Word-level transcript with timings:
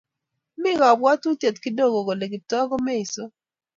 Mi 0.61 0.71
kabwatutiet 0.79 1.55
kodogo 1.63 1.97
kole 2.07 2.25
Kiptooo 2.31 2.69
komeiso 2.69 3.23